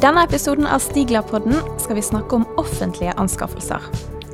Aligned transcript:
denne 0.00 0.22
episoden 0.24 0.64
av 0.66 0.80
Stiglerpodden 0.80 1.58
skal 1.78 1.98
vi 1.98 2.02
snakke 2.02 2.38
om 2.38 2.46
offentlige 2.60 3.12
anskaffelser. 3.20 3.84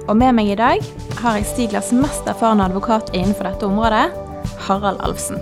Og 0.07 0.15
med 0.15 0.37
meg 0.39 0.53
i 0.53 0.59
dag 0.59 0.85
har 1.19 1.39
jeg 1.41 1.49
Stiglers 1.51 1.91
mest 1.91 2.29
erfarne 2.31 2.69
advokat 2.69 3.11
innenfor 3.11 3.49
dette 3.49 3.67
området, 3.67 4.05
Harald 4.69 5.03
Alfsen. 5.03 5.41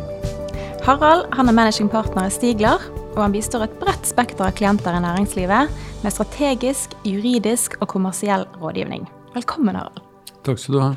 Harald 0.87 1.29
han 1.37 1.51
er 1.51 1.57
managing 1.57 1.91
partner 1.93 2.31
i 2.31 2.33
Stigler, 2.33 2.81
og 3.13 3.21
han 3.21 3.37
bistår 3.37 3.67
et 3.67 3.77
bredt 3.83 4.09
spekter 4.09 4.49
av 4.49 4.57
klienter 4.57 4.97
i 4.97 5.03
næringslivet 5.05 5.77
med 6.05 6.17
strategisk, 6.17 6.97
juridisk 7.05 7.77
og 7.83 7.91
kommersiell 7.93 8.49
rådgivning. 8.63 9.05
Velkommen, 9.37 9.77
Harald. 9.77 10.01
Takk 10.45 10.61
skal 10.63 10.79
du 10.79 10.85
ha. 10.87 10.93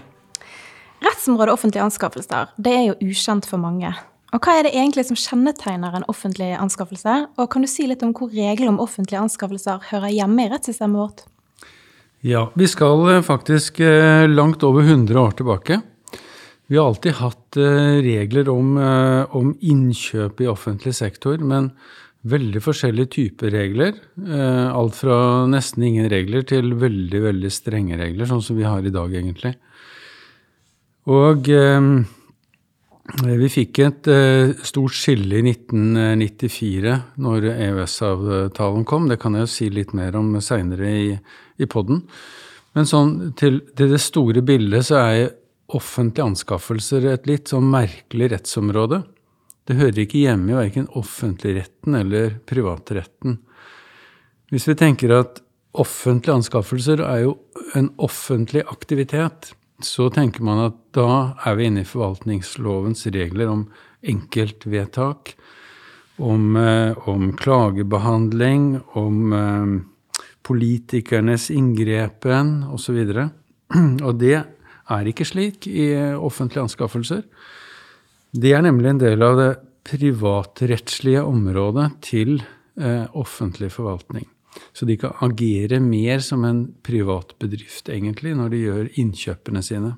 Rettsområdet 1.04 1.54
offentlige 1.54 1.84
anskaffelser 1.84 2.56
det 2.56 2.80
er 2.80 2.86
jo 2.94 3.02
ukjent 3.12 3.46
for 3.50 3.60
mange. 3.60 3.92
Og 4.36 4.44
Hva 4.44 4.58
er 4.58 4.68
det 4.68 4.74
egentlig 4.76 5.06
som 5.08 5.18
kjennetegner 5.20 5.94
en 5.96 6.06
offentlig 6.12 6.50
anskaffelse? 6.60 7.14
Og 7.40 7.48
kan 7.52 7.64
du 7.64 7.70
si 7.72 7.86
litt 7.88 8.04
om 8.04 8.12
hvor 8.16 8.32
regler 8.34 8.68
om 8.68 8.82
offentlige 8.84 9.22
anskaffelser 9.24 9.86
hører 9.92 10.12
hjemme 10.12 10.44
i 10.44 10.52
rettssystemet 10.52 11.00
vårt? 11.00 11.24
Ja, 12.26 12.48
vi 12.58 12.68
skal 12.68 13.06
eh, 13.12 13.22
faktisk 13.24 13.80
eh, 13.80 14.26
langt 14.28 14.66
over 14.68 14.84
100 14.84 15.20
år 15.22 15.38
tilbake. 15.38 15.80
Vi 16.68 16.76
har 16.76 16.90
alltid 16.90 17.16
hatt 17.22 17.60
eh, 17.62 18.02
regler 18.04 18.50
om, 18.52 18.76
om 19.32 19.54
innkjøp 19.64 20.44
i 20.44 20.50
offentlig 20.52 20.96
sektor, 20.98 21.40
men 21.40 21.72
veldig 22.28 22.60
forskjellige 22.66 23.14
typer 23.14 23.54
regler. 23.54 23.94
Alt 24.28 24.98
fra 25.00 25.46
nesten 25.48 25.86
ingen 25.88 26.10
regler 26.12 26.44
til 26.50 26.74
veldig, 26.76 27.22
veldig 27.30 27.52
strenge 27.54 27.96
regler, 28.02 28.28
sånn 28.28 28.44
som 28.44 28.58
vi 28.60 28.68
har 28.68 28.84
i 28.84 28.92
dag, 28.92 29.14
egentlig. 29.16 29.54
Og 31.08 31.48
vi 33.08 33.48
fikk 33.52 33.80
et 33.86 34.10
uh, 34.12 34.52
stort 34.68 34.96
skille 34.98 35.40
i 35.40 35.44
1994 35.54 36.96
når 37.24 37.48
EØS-avtalen 37.54 38.84
kom. 38.88 39.08
Det 39.08 39.20
kan 39.22 39.38
jeg 39.38 39.46
jo 39.46 39.52
si 39.52 39.70
litt 39.72 39.94
mer 39.98 40.18
om 40.20 40.36
seinere 40.44 40.92
i, 40.92 41.10
i 41.58 41.70
poden. 41.72 42.04
Men 42.76 42.90
sånn, 42.90 43.14
til, 43.40 43.62
til, 43.78 43.94
det 43.94 44.02
store 44.04 44.44
bildet 44.46 44.90
så 44.90 45.00
er 45.02 45.32
offentlige 45.74 46.28
anskaffelser 46.34 47.08
et 47.12 47.28
litt 47.30 47.52
sånn 47.52 47.70
merkelig 47.72 48.32
rettsområde. 48.36 49.02
Det 49.68 49.80
hører 49.80 50.04
ikke 50.04 50.22
hjemme 50.24 50.54
i 50.54 50.60
verken 50.60 50.88
offentligretten 51.00 51.98
eller 52.00 52.38
privatretten. 52.48 53.40
Hvis 54.52 54.68
vi 54.70 54.78
tenker 54.80 55.16
at 55.16 55.42
offentlige 55.78 56.38
anskaffelser 56.38 57.04
er 57.04 57.24
jo 57.26 57.34
en 57.76 57.90
offentlig 58.04 58.64
aktivitet, 58.72 59.52
så 59.84 60.08
tenker 60.10 60.46
man 60.46 60.64
at 60.66 60.78
da 60.98 61.38
er 61.46 61.58
vi 61.58 61.68
inne 61.70 61.84
i 61.84 61.88
forvaltningslovens 61.88 63.06
regler 63.14 63.52
om 63.52 63.68
enkeltvedtak, 64.02 65.36
om, 66.18 66.56
eh, 66.58 66.98
om 67.08 67.30
klagebehandling, 67.38 68.80
om 68.98 69.34
eh, 69.34 69.76
politikernes 70.42 71.50
inngrepen 71.54 72.64
osv. 72.74 73.04
Og, 73.06 73.30
og 74.08 74.18
det 74.22 74.38
er 74.38 75.12
ikke 75.12 75.28
slik 75.28 75.68
i 75.70 75.92
offentlige 76.16 76.66
anskaffelser. 76.66 77.24
Det 78.34 78.54
er 78.54 78.66
nemlig 78.66 78.96
en 78.96 79.04
del 79.04 79.24
av 79.24 79.38
det 79.40 79.52
privatrettslige 79.88 81.22
området 81.24 81.92
til 82.04 82.40
eh, 82.40 83.06
offentlig 83.14 83.72
forvaltning. 83.76 84.28
Så 84.74 84.86
de 84.86 84.98
kan 85.02 85.16
agere 85.26 85.80
mer 85.84 86.20
som 86.24 86.46
en 86.46 86.68
privat 86.86 87.34
bedrift, 87.42 87.90
egentlig, 87.90 88.36
når 88.38 88.54
de 88.54 88.66
gjør 88.66 88.92
innkjøpene 89.02 89.64
sine. 89.66 89.96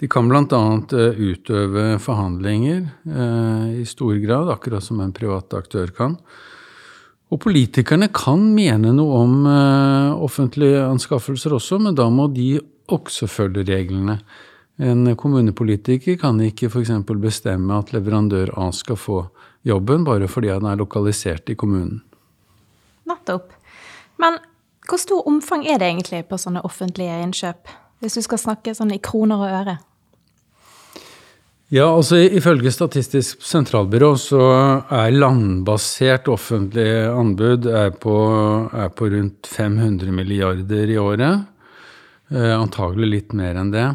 De 0.00 0.08
kan 0.10 0.28
bl.a. 0.28 0.62
Eh, 0.98 1.20
utøve 1.30 1.84
forhandlinger 2.02 2.80
eh, 3.06 3.68
i 3.80 3.84
stor 3.86 4.16
grad, 4.22 4.50
akkurat 4.50 4.82
som 4.84 5.00
en 5.00 5.14
privat 5.14 5.54
aktør 5.54 5.92
kan. 5.94 6.16
Og 7.32 7.40
politikerne 7.42 8.10
kan 8.14 8.42
mene 8.54 8.92
noe 8.94 9.20
om 9.22 9.36
eh, 9.48 10.24
offentlige 10.26 10.82
anskaffelser 10.86 11.54
også, 11.56 11.78
men 11.82 11.96
da 11.98 12.08
må 12.10 12.26
de 12.34 12.58
også 12.94 13.30
følge 13.30 13.64
reglene. 13.70 14.18
En 14.82 15.06
kommunepolitiker 15.14 16.18
kan 16.18 16.40
ikke 16.42 16.66
f.eks. 16.66 16.90
bestemme 17.22 17.78
at 17.78 17.94
leverandør 17.94 18.50
A 18.58 18.72
skal 18.74 18.98
få 18.98 19.20
jobben 19.64 20.02
bare 20.04 20.26
fordi 20.28 20.50
han 20.50 20.66
er 20.66 20.80
lokalisert 20.80 21.54
i 21.54 21.56
kommunen. 21.56 22.02
Nettopp. 23.08 23.52
Men 24.20 24.38
hvor 24.88 25.00
stor 25.00 25.26
omfang 25.28 25.64
er 25.66 25.80
det 25.80 25.88
egentlig 25.88 26.24
på 26.28 26.38
sånne 26.40 26.62
offentlige 26.66 27.16
innkjøp, 27.24 27.72
hvis 28.04 28.18
du 28.18 28.22
skal 28.24 28.40
snakke 28.40 28.74
sånn 28.76 28.92
i 28.94 29.00
kroner 29.02 29.40
og 29.40 29.58
øre? 29.62 29.76
Ja, 31.72 31.88
altså 31.88 32.20
Ifølge 32.20 32.70
Statistisk 32.70 33.40
sentralbyrå 33.42 34.12
så 34.20 34.42
er 34.92 35.14
landbasert 35.16 36.28
offentlig 36.30 36.86
anbud 37.08 37.66
er 37.66 37.90
på, 37.98 38.14
er 38.68 38.92
på 38.94 39.08
rundt 39.10 39.48
500 39.48 40.12
milliarder 40.14 40.92
i 40.92 41.00
året. 41.00 41.48
Eh, 42.30 42.52
antagelig 42.52 43.08
litt 43.10 43.34
mer 43.34 43.56
enn 43.58 43.72
det. 43.72 43.88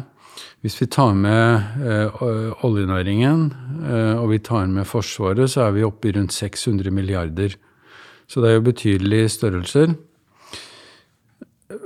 Hvis 0.60 0.76
vi 0.82 0.90
tar 0.92 1.14
med 1.16 1.80
eh, 1.86 2.20
oljenæringen 2.66 3.46
eh, 3.86 4.18
og 4.18 4.28
vi 4.34 4.42
tar 4.44 4.68
med 4.68 4.88
Forsvaret, 4.90 5.48
så 5.48 5.68
er 5.68 5.78
vi 5.78 5.86
oppe 5.86 6.10
i 6.10 6.14
rundt 6.18 6.36
600 6.36 6.92
milliarder 6.92 7.56
så 8.30 8.42
det 8.42 8.50
er 8.50 8.58
jo 8.60 8.68
betydelige 8.68 9.32
størrelser. 9.34 9.96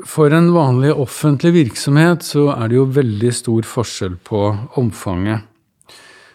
For 0.08 0.32
en 0.32 0.50
vanlig 0.52 0.92
offentlig 0.92 1.54
virksomhet 1.56 2.24
så 2.24 2.50
er 2.54 2.68
det 2.68 2.78
jo 2.78 2.86
veldig 2.92 3.32
stor 3.32 3.68
forskjell 3.68 4.18
på 4.24 4.44
omfanget. 4.80 5.48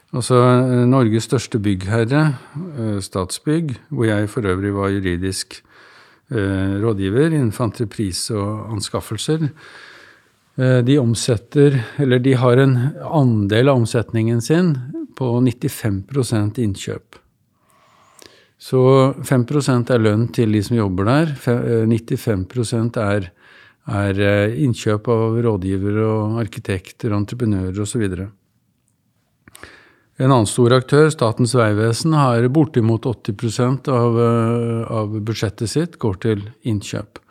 Altså 0.09 0.39
Norges 0.89 1.27
største 1.29 1.61
byggherre, 1.61 2.23
eh, 2.57 2.97
Statsbygg, 3.01 3.75
hvor 3.93 4.09
jeg 4.09 4.29
for 4.29 4.41
øvrig 4.49 4.73
var 4.73 4.89
juridisk 4.89 5.59
eh, 6.31 6.81
rådgiver 6.81 7.29
innenfor 7.29 7.69
entreprise 7.69 8.33
og 8.33 8.73
anskaffelser, 8.73 9.49
eh, 10.57 10.81
de 10.81 10.97
omsetter, 10.97 11.77
eller 11.99 12.17
de 12.25 12.33
har 12.33 12.57
en 12.57 12.75
andel 13.05 13.69
av 13.69 13.83
omsetningen 13.83 14.41
sin 14.41 14.75
på 15.15 15.29
95% 15.45 16.57
innkjøp. 16.57 17.21
Så 18.59 18.79
5% 19.23 19.91
er 19.93 20.01
lønn 20.03 20.25
til 20.35 20.51
de 20.51 20.61
som 20.63 20.75
jobber 20.75 21.07
der. 21.07 21.31
95 21.39 22.73
eh, 22.75 22.97
er, 22.99 23.29
er 23.87 24.19
eh, 24.19 24.57
innkjøp 24.65 25.07
av 25.07 25.37
rådgivere 25.45 26.03
og 26.03 26.41
arkitekter, 26.43 27.15
entreprenører 27.15 27.79
osv. 27.79 28.03
En 30.19 30.33
annen 30.33 30.49
stor 30.51 30.75
aktør, 30.75 31.07
Statens 31.13 31.55
vegvesen, 31.55 32.17
har 32.19 32.43
bortimot 32.51 33.07
80 33.07 33.87
av, 33.87 34.19
eh, 34.19 34.91
av 34.91 35.15
budsjettet 35.15 35.71
sitt 35.71 35.95
går 35.97 36.19
til 36.27 36.43
innkjøp 36.67 37.23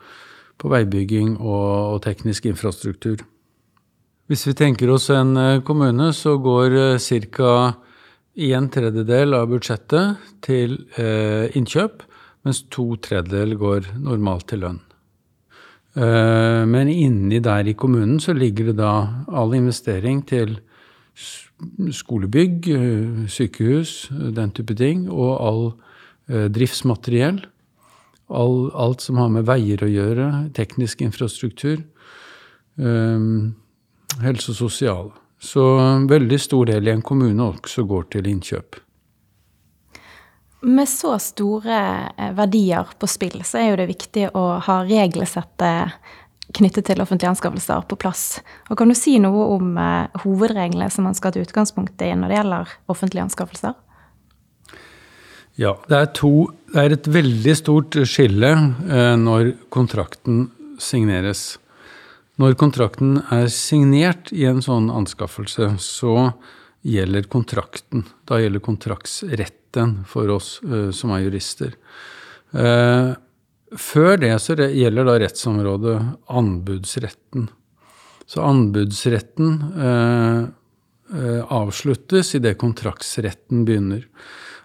på 0.58 0.70
veibygging 0.72 1.36
og, 1.36 1.68
og 1.92 2.00
teknisk 2.08 2.48
infrastruktur. 2.48 3.20
Hvis 4.28 4.46
vi 4.48 4.56
tenker 4.56 4.88
oss 4.92 5.10
en 5.12 5.60
kommune, 5.64 6.10
så 6.12 6.34
går 6.40 6.98
ca 7.00 7.52
en 8.38 8.68
tredjedel 8.70 9.34
av 9.34 9.48
budsjettet 9.50 10.28
til 10.46 10.76
eh, 11.00 11.50
innkjøp, 11.58 12.04
mens 12.46 12.62
to 12.70 12.92
tredjedeler 13.02 13.58
går 13.58 13.90
normalt 13.98 14.46
til 14.52 14.62
lønn. 14.62 14.78
Eh, 15.98 16.62
men 16.70 16.90
inni 16.92 17.40
der 17.42 17.66
i 17.66 17.74
kommunen 17.74 18.20
så 18.22 18.36
ligger 18.36 18.70
det 18.70 18.78
da 18.78 18.94
all 19.26 19.56
investering 19.58 20.22
til 20.28 20.60
skolebygg, 21.90 22.68
eh, 22.70 23.26
sykehus, 23.26 24.08
den 24.10 24.54
type 24.54 24.74
ting, 24.78 25.08
og 25.10 25.32
all 25.42 25.62
eh, 26.30 26.46
driftsmateriell. 26.46 27.42
All, 28.28 28.68
alt 28.76 29.02
som 29.02 29.18
har 29.18 29.32
med 29.32 29.48
veier 29.48 29.82
å 29.82 29.88
gjøre, 29.88 30.52
teknisk 30.54 31.02
infrastruktur, 31.02 31.80
eh, 32.78 33.30
helse 34.22 34.54
og 34.54 34.62
sosial. 34.62 35.10
Så 35.38 35.62
en 35.78 36.06
veldig 36.10 36.38
stor 36.40 36.66
del 36.66 36.88
i 36.88 36.92
en 36.92 37.02
kommune 37.02 37.50
også 37.52 37.84
går 37.86 38.08
til 38.14 38.28
innkjøp. 38.30 38.80
Med 40.66 40.90
så 40.90 41.12
store 41.22 41.82
eh, 42.18 42.32
verdier 42.34 42.88
på 42.98 43.06
spill, 43.06 43.44
så 43.46 43.60
er 43.60 43.68
jo 43.70 43.76
det 43.78 43.90
viktig 43.92 44.24
å 44.34 44.46
ha 44.66 44.80
regelsettet 44.88 45.94
knyttet 46.56 46.88
til 46.88 47.02
offentlige 47.04 47.30
anskaffelser 47.30 47.84
på 47.86 47.98
plass. 48.00 48.40
Og 48.66 48.78
Kan 48.80 48.90
du 48.90 48.96
si 48.98 49.18
noe 49.22 49.46
om 49.54 49.76
eh, 49.78 50.22
hovedreglene 50.24 50.90
som 50.90 51.06
man 51.06 51.14
skal 51.14 51.34
til 51.34 51.46
utgangspunkt 51.46 52.02
i 52.02 52.10
når 52.16 52.32
det 52.32 52.40
gjelder 52.40 52.74
offentlige 52.90 53.28
anskaffelser? 53.28 53.78
Ja, 55.58 55.76
det 55.90 55.96
er, 55.98 56.10
to, 56.14 56.32
det 56.72 56.82
er 56.82 56.94
et 56.94 57.08
veldig 57.10 57.54
stort 57.58 57.96
skille 58.06 58.50
eh, 58.54 59.14
når 59.18 59.54
kontrakten 59.74 60.48
signeres. 60.82 61.58
Når 62.38 62.54
kontrakten 62.54 63.16
er 63.34 63.48
signert 63.50 64.30
i 64.30 64.44
en 64.46 64.60
sånn 64.62 64.92
anskaffelse, 64.94 65.72
så 65.82 66.30
gjelder 66.86 67.26
kontrakten. 67.30 68.04
Da 68.30 68.38
gjelder 68.38 68.62
kontraktsretten 68.62 70.04
for 70.06 70.30
oss 70.36 70.58
uh, 70.62 70.90
som 70.94 71.16
er 71.16 71.24
jurister. 71.26 71.74
Uh, 72.54 73.18
før 73.74 74.20
det 74.22 74.36
så 74.40 74.54
gjelder 74.54 75.08
da 75.08 75.16
rettsområdet 75.24 75.96
anbudsretten. 76.30 77.48
Så 78.28 78.44
anbudsretten 78.46 79.58
uh, 79.74 80.46
avsluttes 81.58 82.34
idet 82.38 82.54
kontraktsretten 82.60 83.66
begynner. 83.66 84.06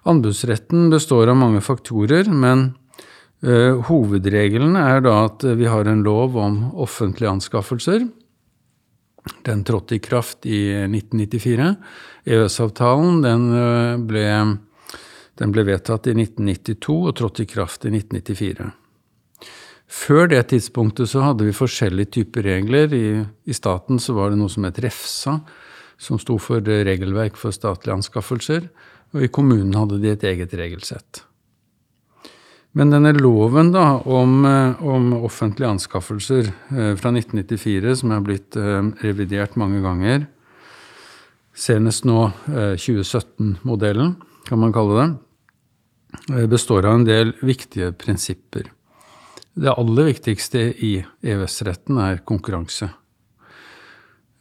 Anbudsretten 0.06 0.90
består 0.92 1.32
av 1.32 1.38
mange 1.40 1.62
faktorer, 1.64 2.28
men 2.28 2.74
hovedregelen 3.44 4.78
er 4.80 5.02
da 5.04 5.18
at 5.26 5.44
vi 5.60 5.68
har 5.68 5.90
en 5.90 6.04
lov 6.06 6.38
om 6.40 6.60
offentlige 6.80 7.28
anskaffelser. 7.28 8.06
Den 9.44 9.64
trådte 9.64 9.96
i 9.96 10.04
kraft 10.04 10.46
i 10.46 10.68
1994. 10.84 11.76
EØS-avtalen 12.28 13.22
den 13.24 13.50
eh, 13.56 13.98
ble, 14.04 14.24
den 15.40 15.56
ble 15.56 15.66
vedtatt 15.68 16.08
i 16.12 16.16
1992 16.16 16.96
og 16.96 17.16
trådte 17.20 17.46
i 17.46 17.50
kraft 17.50 17.88
i 17.88 17.94
1994. 17.94 18.72
Før 19.94 20.28
det 20.32 20.42
tidspunktet 20.52 21.12
så 21.12 21.22
hadde 21.24 21.46
vi 21.48 21.56
forskjellige 21.56 22.16
typer 22.18 22.48
regler. 22.50 22.96
I, 22.96 23.22
I, 23.46 23.56
staten 23.56 24.00
så 24.02 24.16
var 24.18 24.32
det 24.32 24.40
noe 24.42 24.52
som 24.52 24.66
het 24.68 24.80
REFSA, 24.82 25.38
som 26.02 26.20
sto 26.20 26.40
for 26.42 26.64
regelverk 26.64 27.38
for 27.40 27.56
statlige 27.56 28.00
anskaffelser. 28.00 28.66
Og 29.14 29.28
i 29.28 29.32
kommunen 29.32 29.76
hadde 29.78 30.02
de 30.02 30.10
et 30.16 30.26
eget 30.26 30.56
regelsett. 30.58 31.22
Men 32.74 32.90
denne 32.90 33.12
loven 33.14 33.70
da, 33.72 34.00
om, 34.02 34.46
eh, 34.46 34.84
om, 34.84 35.12
offentlige 35.14 35.70
anskaffelser 35.70 36.48
eh, 36.50 36.94
fra 36.98 37.12
1994, 37.14 37.96
som 38.02 38.14
er 38.16 38.24
blitt 38.26 38.58
eh, 38.58 38.80
revidert 39.06 39.58
mange 39.62 39.82
ganger, 39.84 40.26
senest 41.54 42.08
nå 42.10 42.32
2017-modellen, 42.50 44.16
kan 44.48 44.58
man 44.58 44.74
kalle 44.74 44.96
det, 44.98 46.48
består 46.50 46.88
av 46.90 46.98
en 46.98 47.06
del 47.06 47.36
viktige 47.46 47.92
prinsipper. 47.94 48.72
Det 49.54 49.70
aller 49.70 50.10
viktigste 50.10 50.64
i 50.82 50.96
EØS-retten 51.22 52.00
er 52.02 52.24
konkurranse. 52.26 52.90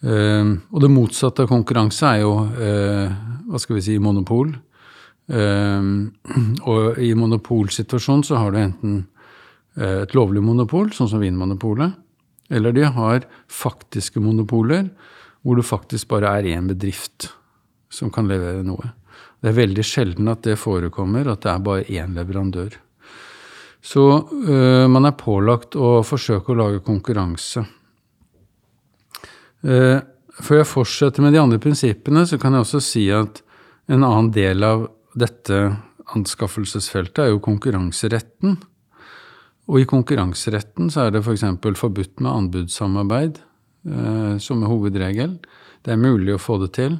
Og 0.02 0.79
det 0.81 0.90
motsatte 0.90 1.44
av 1.44 1.52
konkurranse 1.52 2.08
er 2.08 2.23
jo 2.25 2.32
hva 2.49 3.61
skal 3.61 3.76
vi 3.76 3.84
si, 3.84 3.99
monopol. 4.00 4.55
Ehm, 5.30 6.12
og 6.70 6.98
i 6.98 7.12
monopolsituasjonen 7.14 8.24
så 8.26 8.40
har 8.40 8.52
du 8.52 8.60
enten 8.62 8.96
eh, 9.76 10.02
et 10.02 10.16
lovlig 10.19 10.42
monopol, 10.44 10.90
sånn 10.94 11.10
som 11.12 11.22
Vinmonopolet, 11.22 11.98
eller 12.52 12.74
de 12.76 12.88
har 12.96 13.26
faktiske 13.48 14.20
monopoler, 14.20 14.90
hvor 15.42 15.58
det 15.58 15.66
faktisk 15.66 16.10
bare 16.10 16.30
er 16.38 16.50
én 16.52 16.69
bedrift 16.70 17.30
som 17.92 18.10
kan 18.12 18.28
levere 18.30 18.62
noe. 18.66 18.92
Det 19.42 19.50
er 19.50 19.58
veldig 19.58 19.84
sjelden 19.84 20.30
at 20.30 20.44
det 20.46 20.60
forekommer, 20.60 21.26
at 21.28 21.42
det 21.44 21.50
er 21.50 21.64
bare 21.66 21.86
én 21.90 22.14
leverandør. 22.14 22.76
Så 23.82 24.02
øh, 24.30 24.86
man 24.90 25.08
er 25.08 25.19
pålagt 25.19 25.74
å 25.74 26.04
forsøke 26.06 26.52
å 26.52 26.58
lage 26.60 26.84
konkurranse. 26.86 27.64
Uh, 29.62 29.98
før 30.42 30.58
jeg 30.58 30.66
fortsetter 30.66 31.22
med 31.22 31.36
de 31.36 31.38
andre 31.38 31.60
prinsippene, 31.62 32.24
så 32.26 32.34
kan 32.42 32.54
jeg 32.54 32.64
også 32.64 32.80
si 32.82 33.04
at 33.14 33.42
en 33.90 34.02
annen 34.02 34.30
del 34.34 34.64
av 34.66 34.88
dette 35.18 35.62
anskaffelsesfeltet 36.16 37.24
er 37.24 37.32
jo 37.32 37.42
konkurranseretten. 37.44 38.58
Og 39.70 39.80
i 39.80 39.88
konkurranseretten 39.88 40.90
så 40.92 41.06
er 41.06 41.14
det 41.14 41.22
f.eks. 41.22 41.44
For 41.62 41.80
forbudt 41.86 42.20
med 42.20 42.32
anbudssamarbeid 42.32 43.38
eh, 43.38 44.36
som 44.42 44.62
er 44.62 44.72
hovedregel. 44.72 45.36
Det 45.82 45.94
er 45.94 46.02
mulig 46.02 46.36
å 46.36 46.42
få 46.42 46.58
det 46.62 46.72
til. 46.78 46.98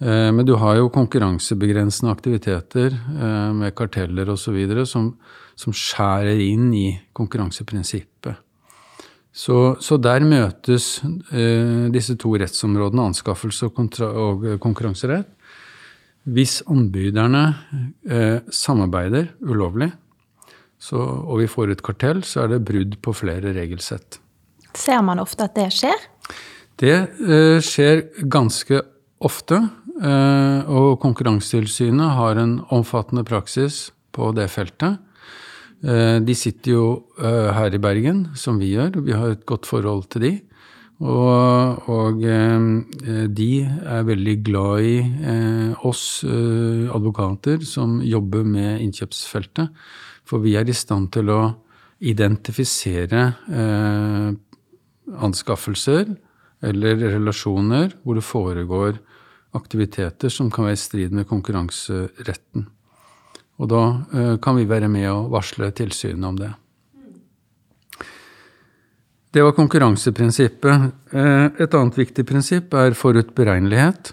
Eh, 0.00 0.30
men 0.32 0.46
du 0.48 0.54
har 0.60 0.78
jo 0.78 0.92
konkurransebegrensende 0.92 2.12
aktiviteter 2.12 2.94
eh, 2.94 3.50
med 3.56 3.74
karteller 3.76 4.32
osv. 4.32 4.56
Som, 4.88 5.12
som 5.54 5.76
skjærer 5.76 6.40
inn 6.40 6.70
i 6.74 6.86
konkurranseprinsippet. 7.12 8.46
Så, 9.30 9.76
så 9.78 9.96
der 10.02 10.24
møtes 10.26 10.96
eh, 11.30 11.86
disse 11.94 12.16
to 12.18 12.32
rettsområdene, 12.40 13.10
anskaffelse 13.12 13.68
og, 13.68 14.00
og 14.10 14.48
konkurranserett. 14.62 15.28
Hvis 16.28 16.60
anbyderne 16.68 17.44
eh, 18.04 18.40
samarbeider 18.52 19.32
ulovlig, 19.40 19.90
så, 20.80 21.00
og 21.00 21.40
vi 21.42 21.48
får 21.48 21.74
et 21.74 21.82
kartell, 21.84 22.22
så 22.24 22.44
er 22.44 22.54
det 22.54 22.64
brudd 22.68 22.96
på 23.04 23.14
flere 23.16 23.52
regelsett. 23.56 24.20
Ser 24.76 25.02
man 25.04 25.20
ofte 25.20 25.48
at 25.48 25.56
det 25.56 25.68
skjer? 25.76 26.08
Det 26.80 26.96
eh, 26.96 27.58
skjer 27.64 28.04
ganske 28.32 28.80
ofte. 29.20 29.60
Eh, 30.00 30.70
og 30.72 31.00
Konkurransetilsynet 31.02 32.16
har 32.16 32.40
en 32.40 32.58
omfattende 32.72 33.24
praksis 33.28 33.90
på 34.16 34.30
det 34.36 34.48
feltet. 34.52 35.00
Eh, 35.84 36.18
de 36.24 36.36
sitter 36.36 36.74
jo 36.76 36.84
eh, 37.20 37.50
her 37.56 37.76
i 37.76 37.80
Bergen, 37.80 38.26
som 38.36 38.60
vi 38.60 38.74
gjør. 38.74 39.00
Vi 39.04 39.16
har 39.16 39.34
et 39.34 39.44
godt 39.48 39.68
forhold 39.68 40.08
til 40.12 40.24
de. 40.24 40.32
Og, 41.00 41.88
og 41.88 42.24
eh, 42.28 42.64
de 43.32 43.50
er 43.64 44.04
veldig 44.04 44.34
glad 44.44 44.84
i 44.84 44.96
eh, 45.00 45.86
oss 45.88 46.20
eh, 46.28 46.90
advokater 46.92 47.64
som 47.64 48.02
jobber 48.04 48.44
med 48.44 48.84
innkjøpsfeltet. 48.84 49.72
For 50.28 50.44
vi 50.44 50.58
er 50.60 50.68
i 50.68 50.76
stand 50.76 51.08
til 51.16 51.32
å 51.32 51.40
identifisere 52.00 53.22
anskaffelser 55.26 56.12
eller 56.64 57.02
relasjoner 57.02 57.96
hvor 58.00 58.16
det 58.16 58.24
foregår 58.24 59.00
aktiviteter 59.58 60.32
som 60.32 60.48
kan 60.54 60.68
være 60.68 60.78
i 60.78 60.80
strid 60.80 61.16
med 61.18 61.28
konkurranseretten. 61.28 62.68
Og 63.60 63.68
da 63.68 63.82
kan 64.40 64.56
vi 64.56 64.70
være 64.70 64.88
med 64.88 65.10
og 65.10 65.34
varsle 65.34 65.68
tilsynet 65.76 66.30
om 66.30 66.40
det. 66.40 66.54
Det 69.30 69.42
var 69.42 69.52
konkurranseprinsippet. 69.54 70.80
Eh, 71.14 71.44
et 71.62 71.74
annet 71.78 71.98
viktig 71.98 72.24
prinsipp 72.26 72.74
er 72.74 72.96
forutberegnelighet. 72.98 74.10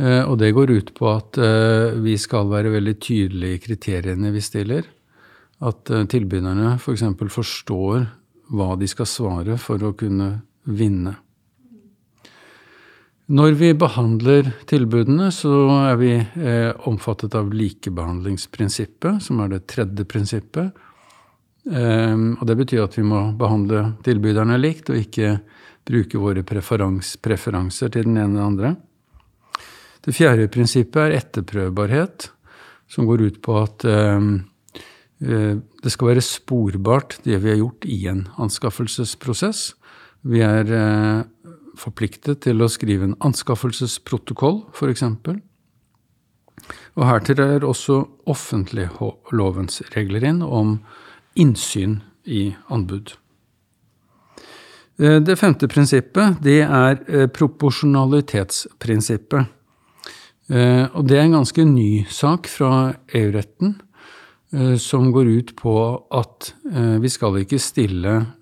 Eh, 0.00 0.22
og 0.24 0.38
det 0.40 0.54
går 0.56 0.72
ut 0.72 0.92
på 0.96 1.10
at 1.12 1.36
eh, 1.36 1.98
vi 2.00 2.16
skal 2.16 2.48
være 2.48 2.72
veldig 2.72 2.94
tydelige 3.04 3.58
i 3.58 3.60
kriteriene 3.66 4.32
vi 4.32 4.40
stiller. 4.40 4.88
At 5.60 5.92
tilbyderne 6.08 6.78
f.eks. 6.78 7.04
For 7.20 7.34
forstår 7.34 8.06
hva 8.56 8.70
de 8.80 8.88
skal 8.88 9.06
svare 9.06 9.58
for 9.60 9.82
å 9.84 9.92
kunne 9.92 10.30
vinne. 10.64 11.18
Når 13.30 13.58
vi 13.60 13.74
behandler 13.76 14.48
tilbudene, 14.66 15.28
så 15.30 15.52
er 15.84 16.00
vi 16.00 16.14
omfattet 16.88 17.36
av 17.38 17.52
likebehandlingsprinsippet, 17.54 19.20
som 19.22 19.44
er 19.44 19.52
det 19.52 19.66
tredje 19.70 20.08
prinsippet. 20.08 20.72
Um, 21.64 22.38
og 22.40 22.46
det 22.48 22.56
betyr 22.56 22.86
at 22.86 22.96
vi 22.96 23.04
må 23.04 23.20
behandle 23.38 23.90
tilbyderne 24.06 24.56
likt, 24.60 24.88
og 24.88 25.00
ikke 25.00 25.34
bruke 25.86 26.20
våre 26.20 26.44
preferanser 26.44 27.92
til 27.92 28.06
den 28.08 28.16
ene 28.16 28.30
eller 28.30 28.46
andre. 28.46 28.70
Det 30.00 30.14
fjerde 30.16 30.48
prinsippet 30.52 31.02
er 31.02 31.18
etterprøvbarhet, 31.18 32.30
som 32.90 33.06
går 33.08 33.26
ut 33.28 33.42
på 33.44 33.58
at 33.60 33.84
um, 33.84 34.30
det 35.20 35.92
skal 35.92 36.14
være 36.14 36.24
sporbart, 36.24 37.18
det 37.26 37.42
vi 37.42 37.52
har 37.52 37.60
gjort 37.60 37.84
i 37.84 37.98
en 38.08 38.24
anskaffelsesprosess. 38.40 39.74
Vi 40.24 40.40
er 40.44 40.72
uh, 40.72 41.28
forpliktet 41.80 42.40
til 42.46 42.64
å 42.64 42.70
skrive 42.72 43.10
en 43.10 43.18
anskaffelsesprotokoll, 43.28 44.62
f.eks. 44.72 45.04
Og 46.96 47.06
hertil 47.06 47.40
er 47.44 47.66
også 47.66 48.00
offentliglovens 48.30 49.82
regler 49.94 50.26
inn 50.32 50.42
om 50.44 50.78
innsyn 51.34 52.00
i 52.24 52.56
anbud. 52.68 53.12
Eh, 55.00 55.16
det 55.24 55.38
femte 55.40 55.64
prinsippet 55.70 56.42
det 56.44 56.58
er 56.66 56.98
eh, 57.08 57.28
proporsjonalitetsprinsippet. 57.32 59.46
Eh, 60.50 60.84
og 60.92 61.06
det 61.08 61.16
er 61.16 61.22
en 61.24 61.38
ganske 61.38 61.64
ny 61.64 62.04
sak 62.10 62.48
fra 62.50 62.94
EU-retten, 63.14 63.80
som 64.82 65.12
går 65.14 65.26
ut 65.30 65.54
på 65.54 66.02
at 66.18 66.58
vi 66.98 67.06
skal 67.06 67.38
ikke 67.38 67.62
stille 67.62 68.34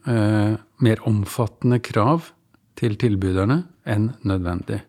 mer 0.80 0.96
omfattende 1.04 1.84
krav 1.84 2.32
til 2.80 2.96
tilbyderne 2.96 3.68
enn 3.84 4.16
nødvendig. 4.24 4.80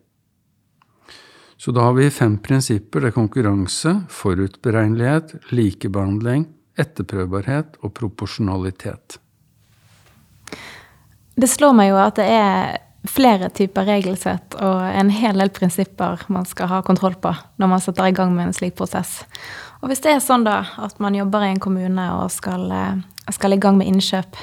Så 1.60 1.76
da 1.76 1.84
har 1.90 1.94
vi 1.98 2.08
fem 2.08 2.40
prinsipper. 2.40 3.04
Det 3.04 3.12
er 3.12 3.18
konkurranse, 3.18 4.08
forutberegnelighet, 4.08 5.44
likebehandling, 5.52 6.48
etterprøvbarhet 6.80 7.80
og 7.84 7.94
proporsjonalitet. 7.96 9.18
Det 11.40 11.48
slår 11.48 11.76
meg 11.76 11.92
jo 11.92 11.98
at 12.02 12.18
det 12.18 12.28
er 12.34 12.78
flere 13.08 13.48
typer 13.56 13.86
regelsett 13.88 14.56
og 14.60 14.82
en 14.84 15.10
hel 15.14 15.38
del 15.40 15.52
prinsipper 15.56 16.20
man 16.28 16.44
skal 16.48 16.68
ha 16.68 16.82
kontroll 16.84 17.16
på 17.16 17.32
når 17.60 17.70
man 17.70 17.80
setter 17.80 18.10
i 18.10 18.16
gang 18.16 18.34
med 18.34 18.50
en 18.50 18.56
slik 18.56 18.76
prosess. 18.76 19.22
Og 19.80 19.88
hvis 19.88 20.02
det 20.04 20.12
er 20.12 20.24
sånn 20.24 20.44
da 20.44 20.60
at 20.84 21.00
man 21.00 21.16
jobber 21.16 21.46
i 21.46 21.52
en 21.54 21.62
kommune 21.62 22.06
og 22.18 22.28
skal, 22.34 22.66
eh, 22.70 23.00
skal 23.32 23.56
i 23.56 23.60
gang 23.60 23.78
med 23.78 23.88
innkjøp, 23.88 24.36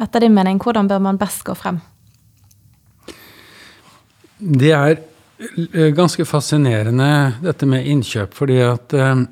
etter 0.00 0.24
din 0.24 0.32
mening, 0.34 0.58
hvordan 0.58 0.88
bør 0.88 1.02
man 1.04 1.20
best 1.20 1.44
gå 1.44 1.54
frem? 1.54 1.82
Det 4.38 4.72
er 4.72 4.96
eh, 4.96 5.92
ganske 5.92 6.24
fascinerende 6.24 7.34
dette 7.44 7.68
med 7.68 7.86
innkjøp, 7.86 8.32
fordi 8.34 8.58
at 8.64 8.96
eh, 8.96 9.26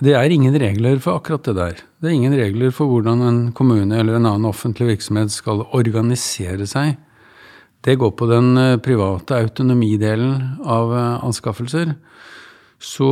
det 0.00 0.14
er 0.16 0.32
ingen 0.32 0.54
regler 0.56 1.00
for 1.02 1.18
akkurat 1.18 1.44
det 1.44 1.56
der. 1.58 1.80
Det 2.00 2.08
er 2.08 2.16
ingen 2.16 2.34
regler 2.38 2.72
for 2.72 2.88
hvordan 2.88 3.22
en 3.26 3.40
kommune 3.52 3.98
eller 3.98 4.16
en 4.16 4.28
annen 4.30 4.48
offentlig 4.48 4.94
virksomhet 4.94 5.32
skal 5.34 5.66
organisere 5.76 6.66
seg. 6.70 6.96
Det 7.82 7.98
går 7.98 8.12
på 8.14 8.28
den 8.30 8.56
eh, 8.56 8.78
private 8.78 9.40
autonomidelen 9.42 10.62
av 10.64 10.94
eh, 10.94 11.24
anskaffelser. 11.26 11.96
Så, 12.82 13.10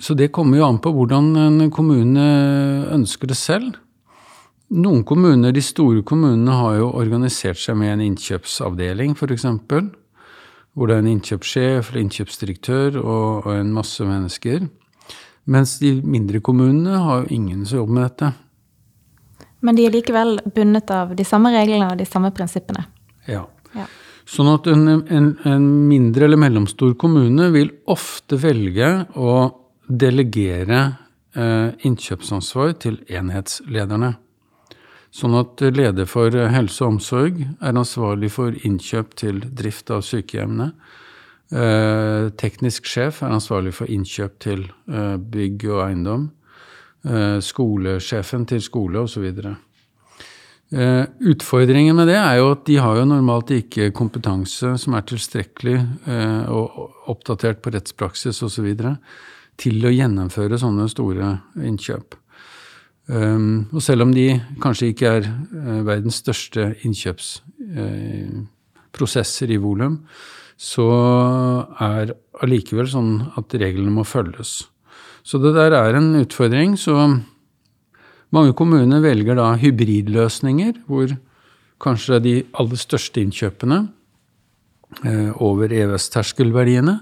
så, 0.00 0.16
det 0.16 0.32
kommer 0.32 0.58
jo 0.58 0.66
an 0.66 0.80
på 0.82 0.92
hvordan 0.92 1.30
en 1.36 1.70
kommune 1.72 2.24
ønsker 2.92 3.30
det 3.30 3.36
selv. 3.38 3.76
Noen 4.70 5.04
kommuner, 5.04 5.52
de 5.52 5.62
store 5.64 6.02
kommunene, 6.06 6.52
har 6.52 6.80
jo 6.80 6.90
organisert 6.96 7.60
seg 7.60 7.78
med 7.80 7.94
en 7.94 8.04
innkjøpsavdeling, 8.10 9.16
f.eks. 9.16 9.46
Hvor 10.74 10.86
det 10.88 10.96
er 10.96 11.02
en 11.02 11.14
innkjøpssjef 11.14 11.90
eller 11.90 12.04
innkjøpsdirektør 12.04 13.00
og, 13.00 13.46
og 13.46 13.54
en 13.56 13.72
masse 13.74 14.04
mennesker. 14.04 14.68
Mens 15.50 15.78
de 15.82 15.96
mindre 16.06 16.40
kommunene 16.44 17.00
har 17.02 17.24
jo 17.24 17.34
ingen 17.34 17.64
som 17.66 17.80
jobber 17.80 17.96
med 17.96 18.06
dette. 18.06 18.32
Men 19.60 19.76
de 19.76 19.86
er 19.86 19.94
likevel 19.94 20.38
bundet 20.54 20.90
av 20.94 21.12
de 21.16 21.26
samme 21.26 21.52
reglene 21.52 21.90
og 21.90 21.98
de 22.00 22.06
samme 22.08 22.30
prinsippene. 22.34 22.86
Ja. 23.28 23.42
ja. 23.74 23.86
Sånn 24.30 24.48
at 24.52 24.68
en, 24.70 24.86
en, 25.10 25.28
en, 25.48 25.66
mindre 25.90 26.28
eller 26.28 26.40
mellomstor 26.40 26.94
kommune 27.00 27.50
vil 27.52 27.72
ofte 27.90 28.38
velge 28.40 28.90
å 29.18 29.34
delegere 29.90 30.80
eh, 31.34 31.68
innkjøpsansvar 31.86 32.76
til 32.80 33.00
enhetslederne. 33.10 34.14
Sånn 35.10 35.34
at 35.34 35.60
leder 35.74 36.06
for 36.06 36.30
helse 36.30 36.84
og 36.84 36.94
omsorg 36.94 37.42
er 37.42 37.74
ansvarlig 37.74 38.30
for 38.30 38.54
innkjøp 38.54 39.16
til 39.18 39.42
drift 39.42 39.90
av 39.90 40.04
sykehjemmene. 40.06 40.70
Eh, 41.50 42.30
teknisk 42.38 42.86
sjef 42.86 43.24
er 43.26 43.32
ansvarlig 43.34 43.72
for 43.74 43.90
innkjøp 43.90 44.36
til 44.42 44.72
eh, 44.86 45.16
bygg 45.18 45.64
og 45.72 45.80
eiendom. 45.88 46.30
Eh, 47.02 47.40
skolesjefen 47.42 48.46
til 48.46 48.62
skole 48.62 49.00
osv. 49.02 49.26
Utfordringen 50.70 51.98
med 51.98 52.06
det 52.06 52.14
er 52.20 52.36
jo 52.38 52.52
at 52.54 52.62
de 52.68 52.76
har 52.78 52.94
jo 53.00 53.04
normalt 53.10 53.50
ikke 53.50 53.90
kompetanse 53.90 54.78
som 54.78 54.94
er 54.94 55.02
tilstrekkelig 55.02 55.82
og 56.46 57.10
oppdatert 57.10 57.58
på 57.58 57.74
rettspraksis 57.74 58.38
osv. 58.46 58.70
til 59.58 59.82
å 59.82 59.90
gjennomføre 59.90 60.54
sånne 60.62 60.86
store 60.86 61.42
innkjøp. 61.58 62.14
Og 63.10 63.82
selv 63.82 64.06
om 64.06 64.14
de 64.14 64.38
kanskje 64.62 64.86
ikke 64.92 65.10
er 65.16 65.26
verdens 65.82 66.22
største 66.22 66.78
innkjøpsprosesser 66.86 69.50
i 69.50 69.58
volum, 69.58 70.06
så 70.60 70.86
er 71.80 72.12
allikevel 72.44 72.88
sånn 72.90 73.14
at 73.40 73.54
reglene 73.56 73.94
må 73.94 74.04
følges. 74.04 74.66
Så 75.24 75.40
det 75.40 75.54
der 75.56 75.72
er 75.76 75.96
en 75.96 76.12
utfordring. 76.20 76.76
Så 76.80 76.96
mange 78.34 78.52
kommuner 78.56 79.00
velger 79.04 79.38
da 79.38 79.54
hybridløsninger, 79.60 80.82
hvor 80.88 81.14
kanskje 81.80 82.20
de 82.24 82.34
aller 82.60 82.80
største 82.80 83.22
innkjøpene 83.24 83.80
eh, 85.06 85.32
over 85.40 85.72
EØS-terskelverdiene 85.72 86.98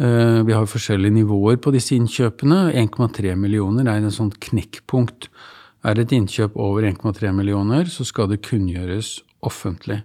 eh, 0.00 0.40
Vi 0.42 0.56
har 0.56 0.66
forskjellige 0.66 1.20
nivåer 1.20 1.62
på 1.62 1.70
disse 1.74 1.94
innkjøpene. 1.94 2.72
1,3 2.74 3.36
millioner 3.38 3.86
er 3.86 4.02
en 4.02 4.14
sånn 4.14 4.34
knekkpunkt. 4.34 5.30
Er 5.86 6.02
et 6.02 6.12
innkjøp 6.12 6.58
over 6.58 6.90
1,3 6.90 7.30
millioner, 7.32 7.86
så 7.86 8.04
skal 8.04 8.32
det 8.32 8.42
kunngjøres 8.50 9.20
offentlig 9.46 10.02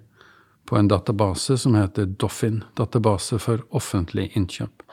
på 0.66 0.78
en 0.78 0.88
database 0.88 1.58
som 1.58 1.76
heter 1.76 2.06
Doffin, 2.06 2.64
database 2.78 3.40
for 3.40 3.62
offentlig 3.70 4.32
innkjøp. 4.36 4.86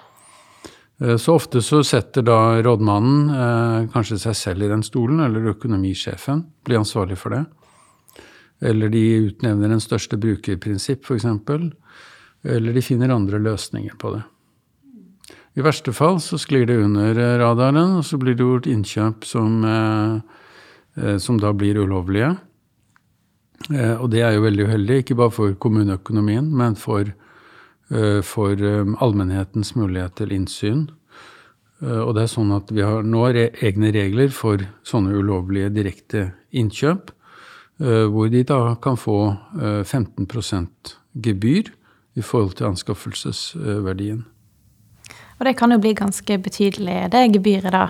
Eh, 1.03 1.17
så 1.17 1.35
ofte 1.35 1.63
så 1.63 1.83
setter 1.85 2.25
da 2.27 2.39
rådmannen 2.63 3.31
eh, 3.31 3.89
kanskje 3.93 4.21
seg 4.23 4.37
selv 4.39 4.67
i 4.67 4.71
den 4.71 4.85
stolen, 4.87 5.23
eller 5.25 5.53
økonomisjefen 5.55 6.45
blir 6.67 6.83
ansvarlig 6.83 7.19
for 7.21 7.35
det. 7.37 7.45
Eller 8.63 8.93
de 8.93 9.03
utnevner 9.29 9.73
en 9.75 9.83
største 9.83 10.19
brukerprinsipp, 10.21 11.03
f.eks. 11.09 11.27
Eller 12.43 12.77
de 12.77 12.85
finner 12.85 13.15
andre 13.15 13.41
løsninger 13.43 13.97
på 13.99 14.15
det. 14.15 14.23
I 15.59 15.65
verste 15.65 15.93
fall 15.93 16.21
så 16.23 16.39
sklir 16.41 16.65
det 16.69 16.79
under 16.81 17.19
radaren, 17.43 17.99
og 17.99 18.07
så 18.07 18.17
blir 18.21 18.37
det 18.39 18.47
gjort 18.47 18.71
innkjøp 18.71 19.27
som, 19.29 19.59
eh, 19.67 21.19
som 21.19 21.41
da 21.43 21.53
blir 21.53 21.83
ulovlige. 21.83 22.37
Og 23.71 24.09
det 24.11 24.23
er 24.25 24.35
jo 24.35 24.43
veldig 24.43 24.65
uheldig, 24.67 24.97
ikke 25.03 25.17
bare 25.19 25.33
for 25.33 25.53
kommuneøkonomien, 25.63 26.49
men 26.57 26.75
for 26.77 27.13
Eh, 27.93 28.23
for 28.25 28.57
eh, 28.57 28.87
allmennhetens 29.05 29.75
mulighet 29.77 30.17
til 30.17 30.33
innsyn. 30.33 30.87
Eh, 31.83 32.01
og 32.01 32.15
det 32.17 32.25
er 32.25 32.31
sånn 32.33 32.53
at 32.57 32.71
vi 32.73 32.85
har 32.85 33.05
nå 33.05 33.25
egne 33.35 33.91
regler 33.93 34.33
for 34.33 34.63
sånne 34.89 35.13
ulovlige 35.19 35.73
direkte 35.75 36.31
innkjøp, 36.53 37.13
hvor 37.83 38.29
de 38.31 38.43
da 38.47 38.77
kan 38.85 38.95
få 39.01 39.33
15% 39.59 40.93
gebyr 41.25 41.71
i 42.15 42.23
forhold 42.23 42.53
til 42.61 42.69
anskaffelsesverdien. 42.69 44.21
Og 45.41 45.49
det 45.49 45.57
kan 45.59 45.73
jo 45.75 45.81
bli 45.83 45.95
ganske 45.99 46.37
betydelig, 46.45 47.09
det 47.11 47.25
gebyret 47.33 47.75
da, 47.75 47.89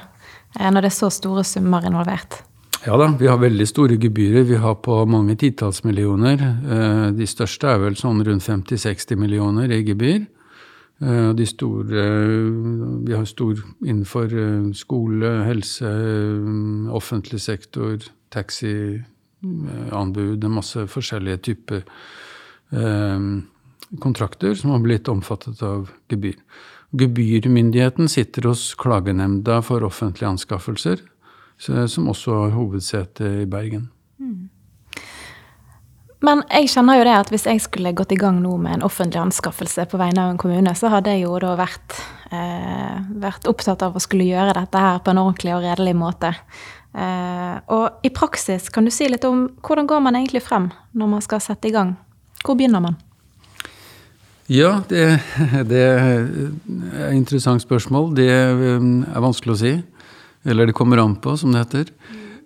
når 0.63 0.87
det 0.87 0.93
er 0.95 0.97
så 0.97 1.11
store 1.13 1.45
summer 1.45 1.85
involvert? 1.85 2.39
Ja 2.83 2.97
da, 2.99 3.13
vi 3.15 3.29
har 3.31 3.39
veldig 3.39 3.63
store 3.71 3.95
gebyrer. 4.03 4.43
Vi 4.43 4.57
har 4.59 4.75
på 4.83 4.97
mange 5.07 5.37
titalls 5.39 5.85
millioner. 5.87 6.41
Eh, 6.43 7.11
de 7.15 7.27
største 7.31 7.69
er 7.71 7.79
vel 7.79 7.95
sånn 7.95 8.19
rundt 8.27 8.43
50-60 8.43 9.21
millioner 9.23 9.71
i 9.71 9.85
gebyr. 9.87 10.25
Eh, 10.99 11.29
de 11.39 11.47
store 11.47 12.07
Vi 13.07 13.15
har 13.15 13.29
stor 13.31 13.61
innenfor 13.85 14.35
eh, 14.35 14.73
skole, 14.75 15.31
helse, 15.47 15.93
offentlig 16.91 17.39
sektor, 17.45 18.03
taxi, 18.35 18.99
anbud, 19.93 20.43
masse 20.51 20.87
forskjellige 20.87 21.41
typer 21.43 21.83
kontrakter 24.01 24.55
som 24.55 24.71
har 24.71 24.83
blitt 24.83 25.09
omfattet 25.11 25.63
av 25.67 25.91
gebyr. 26.09 26.39
Gebyrmyndigheten 26.95 28.09
sitter 28.09 28.47
hos 28.49 28.71
Klagenemnda 28.79 29.59
for 29.67 29.85
offentlige 29.85 30.31
anskaffelser, 30.31 31.03
som 31.63 32.09
også 32.11 32.39
har 32.41 32.57
hovedsete 32.57 33.29
i 33.43 33.47
Bergen. 33.47 33.89
Mm. 34.19 34.49
Men 36.23 36.45
jeg 36.47 36.71
kjenner 36.71 37.01
jo 37.01 37.07
det 37.07 37.15
at 37.19 37.31
hvis 37.33 37.49
jeg 37.51 37.63
skulle 37.65 37.95
gått 37.99 38.15
i 38.15 38.19
gang 38.21 38.39
nå 38.43 38.55
med 38.63 38.77
en 38.77 38.85
offentlig 38.87 39.19
anskaffelse 39.19 39.89
på 39.91 39.99
vegne 39.99 40.23
av 40.23 40.33
en 40.33 40.39
kommune, 40.39 40.75
så 40.79 40.93
hadde 40.93 41.17
jeg 41.17 41.25
jo 41.25 41.35
da 41.43 41.57
vært, 41.59 41.97
eh, 42.31 43.01
vært 43.25 43.49
opptatt 43.51 43.83
av 43.83 43.99
å 43.99 44.03
skulle 44.03 44.29
gjøre 44.29 44.55
dette 44.55 44.79
her 44.79 45.01
på 45.03 45.11
en 45.11 45.23
ordentlig 45.25 45.57
og 45.57 45.65
redelig 45.67 45.97
måte. 45.99 46.31
Eh, 46.95 47.57
og 47.75 48.07
i 48.07 48.11
praksis, 48.15 48.69
kan 48.71 48.85
du 48.85 48.93
si 48.95 49.09
litt 49.09 49.25
om 49.25 49.49
hvordan 49.63 49.89
går 49.91 50.03
man 50.05 50.15
egentlig 50.15 50.45
frem 50.47 50.71
når 50.95 51.09
man 51.17 51.25
skal 51.27 51.41
sette 51.41 51.69
i 51.69 51.75
gang? 51.75 51.97
Hvor 52.45 52.55
begynner 52.55 52.83
man? 52.85 52.97
Ja, 54.47 54.83
det, 54.89 55.21
det 55.73 55.83
er 55.83 56.29
et 56.29 57.17
interessant 57.17 57.63
spørsmål. 57.63 58.15
Det 58.15 58.31
er 58.31 59.23
vanskelig 59.25 59.57
å 59.57 59.59
si. 59.59 59.75
Eller 60.45 60.69
det 60.69 60.77
kommer 60.77 60.99
an 61.03 61.17
på, 61.23 61.37
som 61.39 61.53
det 61.55 61.65
heter. 61.65 61.93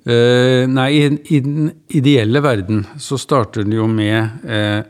Uh, 0.06 0.68
nei, 0.70 0.90
i, 0.94 1.06
i, 1.34 1.40
den 1.42 1.70
ideelle 1.90 2.38
verden 2.44 2.84
så 3.02 3.18
starter 3.18 3.64
det 3.66 3.74
jo 3.74 3.88
med 3.90 4.44
uh, 4.46 4.84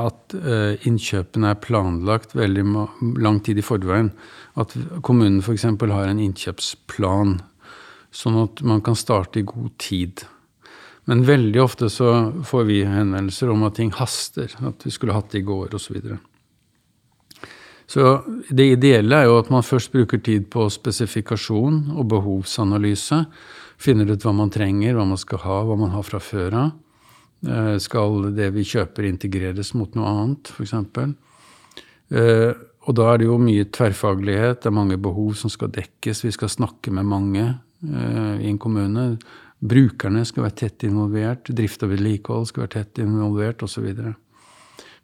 at 0.00 0.36
uh, 0.38 0.72
innkjøpene 0.88 1.50
er 1.52 1.60
planlagt 1.60 2.32
veldig 2.38 2.64
lang 3.20 3.42
tid 3.44 3.60
i 3.60 3.66
forveien. 3.66 4.12
At 4.56 4.72
kommunen 5.04 5.42
f.eks. 5.42 5.66
har 5.66 6.08
en 6.08 6.22
innkjøpsplan, 6.22 7.40
sånn 8.12 8.38
at 8.44 8.62
man 8.68 8.80
kan 8.84 8.96
starte 8.96 9.42
i 9.42 9.48
god 9.48 9.74
tid. 9.82 10.24
Men 11.10 11.24
veldig 11.26 11.60
ofte 11.62 11.88
så 11.90 12.30
får 12.46 12.66
vi 12.68 12.82
henvendelser 12.86 13.50
om 13.52 13.64
at 13.66 13.76
ting 13.76 13.90
haster. 13.96 14.52
At 14.62 14.84
vi 14.86 14.92
skulle 14.94 15.16
hatt 15.16 15.32
det 15.32 15.42
i 15.42 15.48
går, 15.48 15.74
osv. 15.74 15.98
Så 15.98 16.18
det 17.92 18.66
ideelle 18.76 19.18
er 19.18 19.28
jo 19.28 19.38
at 19.40 19.50
man 19.52 19.64
først 19.66 19.92
bruker 19.92 20.20
tid 20.24 20.46
på 20.52 20.68
spesifikasjon 20.72 21.92
og 21.96 22.06
behovsanalyse. 22.12 23.24
Finner 23.82 24.12
ut 24.12 24.24
hva 24.24 24.32
man 24.36 24.52
trenger, 24.52 24.94
hva 24.96 25.06
man 25.08 25.20
skal 25.20 25.42
ha, 25.42 25.58
hva 25.66 25.76
man 25.80 25.92
har 25.92 26.06
fra 26.06 26.20
før 26.22 26.58
av. 26.60 26.72
Eh, 27.42 27.76
skal 27.82 28.30
det 28.36 28.52
vi 28.54 28.64
kjøper 28.66 29.08
integreres 29.08 29.72
mot 29.74 29.96
noe 29.98 30.10
annet, 30.10 30.52
f.eks.? 30.54 30.74
Eh, 32.12 32.50
og 32.82 32.96
da 32.98 33.08
er 33.12 33.20
det 33.20 33.28
jo 33.28 33.38
mye 33.38 33.66
tverrfaglighet, 33.70 34.62
det 34.62 34.70
er 34.70 34.74
mange 34.74 34.98
behov 34.98 35.34
som 35.38 35.50
skal 35.50 35.70
dekkes. 35.74 36.24
Vi 36.26 36.32
skal 36.34 36.50
snakke 36.50 36.94
med 36.94 37.06
mange 37.06 37.44
eh, 37.46 38.34
i 38.42 38.50
en 38.50 38.60
kommune. 38.62 39.16
Brukerne 39.62 40.24
skal 40.26 40.48
være 40.48 40.58
tett 40.64 40.86
involvert, 40.88 41.50
drift 41.54 41.82
og 41.86 41.92
vedlikehold 41.94 42.48
skal 42.50 42.66
være 42.66 42.74
tett 42.78 43.02
involvert, 43.04 43.62
osv. 43.62 43.90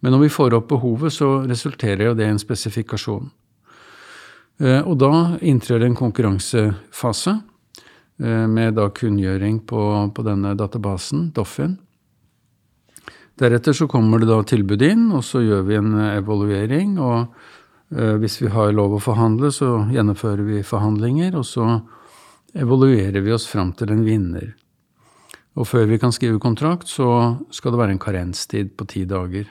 Men 0.00 0.14
når 0.14 0.26
vi 0.26 0.30
får 0.30 0.54
opp 0.54 0.68
behovet, 0.70 1.12
så 1.12 1.40
resulterer 1.48 2.10
jo 2.10 2.14
det 2.18 2.26
i 2.28 2.32
en 2.32 2.40
spesifikasjon. 2.40 3.30
Eh, 4.62 4.80
og 4.82 4.98
da 4.98 5.12
inntrer 5.46 5.80
det 5.80 5.90
en 5.90 5.98
konkurransefase 5.98 7.34
eh, 7.34 8.46
med 8.50 8.78
da 8.78 8.88
kunngjøring 8.94 9.60
på, 9.66 9.82
på 10.14 10.26
denne 10.26 10.54
databasen, 10.58 11.30
Doffin. 11.34 11.76
Deretter 13.38 13.72
så 13.76 13.86
kommer 13.90 14.18
det 14.18 14.30
da 14.30 14.40
tilbud 14.42 14.82
inn, 14.82 15.10
og 15.14 15.22
så 15.26 15.44
gjør 15.44 15.66
vi 15.68 15.78
en 15.78 15.92
evaluering. 16.08 16.96
Og 16.98 17.18
eh, 17.94 18.16
hvis 18.18 18.40
vi 18.42 18.50
har 18.54 18.74
lov 18.74 18.96
å 18.96 19.02
forhandle, 19.02 19.52
så 19.54 19.84
gjennomfører 19.94 20.46
vi 20.46 20.64
forhandlinger, 20.66 21.38
og 21.38 21.46
så 21.46 21.68
evaluerer 22.58 23.22
vi 23.22 23.34
oss 23.34 23.46
fram 23.50 23.74
til 23.78 23.92
en 23.94 24.02
vinner. 24.06 24.56
Og 25.58 25.66
før 25.66 25.86
vi 25.90 25.98
kan 25.98 26.14
skrive 26.14 26.38
kontrakt, 26.42 26.90
så 26.90 27.38
skal 27.54 27.74
det 27.74 27.80
være 27.82 27.94
en 27.96 28.02
karenstid 28.02 28.74
på 28.78 28.86
ti 28.90 29.04
dager. 29.10 29.46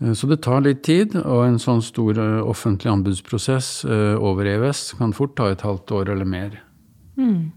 Eh, 0.00 0.12
så 0.12 0.26
det 0.26 0.36
tar 0.36 0.64
litt 0.64 0.82
tid, 0.86 1.16
og 1.20 1.44
en 1.46 1.58
sånn 1.60 1.82
stor 1.84 2.18
eh, 2.18 2.40
offentlig 2.42 2.92
anbudsprosess 2.92 3.84
eh, 3.84 4.14
over 4.16 4.48
EØS 4.48 4.94
kan 5.00 5.14
fort 5.16 5.36
ta 5.38 5.50
et 5.50 5.64
halvt 5.66 5.96
år 5.96 6.14
eller 6.14 6.28
mer. 6.28 6.60
Mm. 7.20 7.50